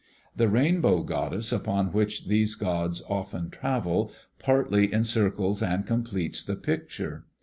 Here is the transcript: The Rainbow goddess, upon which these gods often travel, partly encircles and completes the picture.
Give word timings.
The 0.35 0.49
Rainbow 0.49 1.03
goddess, 1.03 1.51
upon 1.51 1.91
which 1.93 2.25
these 2.27 2.55
gods 2.55 3.03
often 3.07 3.51
travel, 3.51 4.11
partly 4.39 4.91
encircles 4.91 5.61
and 5.61 5.85
completes 5.85 6.43
the 6.43 6.55
picture. 6.55 7.27